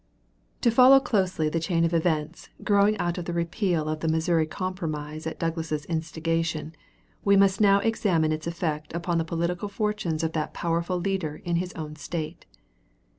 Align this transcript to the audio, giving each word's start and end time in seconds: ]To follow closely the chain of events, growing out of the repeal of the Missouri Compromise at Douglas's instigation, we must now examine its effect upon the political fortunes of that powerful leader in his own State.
]To 0.63 0.71
follow 0.71 0.99
closely 0.99 1.47
the 1.47 1.59
chain 1.59 1.83
of 1.83 1.93
events, 1.93 2.49
growing 2.63 2.97
out 2.97 3.19
of 3.19 3.25
the 3.25 3.33
repeal 3.33 3.87
of 3.87 3.99
the 3.99 4.07
Missouri 4.07 4.47
Compromise 4.47 5.27
at 5.27 5.37
Douglas's 5.39 5.85
instigation, 5.85 6.73
we 7.23 7.37
must 7.37 7.61
now 7.61 7.77
examine 7.81 8.31
its 8.31 8.47
effect 8.47 8.95
upon 8.95 9.19
the 9.19 9.23
political 9.25 9.69
fortunes 9.69 10.23
of 10.23 10.33
that 10.33 10.55
powerful 10.55 10.99
leader 10.99 11.35
in 11.45 11.57
his 11.57 11.71
own 11.73 11.95
State. 11.97 12.47